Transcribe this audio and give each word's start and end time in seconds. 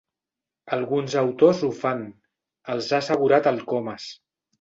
Alguns 0.77 1.15
autors 1.19 1.61
ho 1.67 1.69
fan 1.81 2.01
—els 2.77 2.87
ha 2.97 3.01
assegurat 3.03 3.51
el 3.53 3.61
Comas—. 3.75 4.09